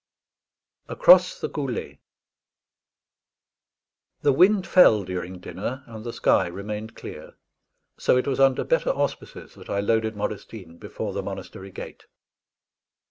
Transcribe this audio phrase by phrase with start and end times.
[0.89, 1.99] ACROSS THE GOULET
[4.23, 7.35] The wind fell during dinner, and the sky remained clear;
[7.99, 12.07] so it was under better auspices that I loaded Modestine before the monastery gate.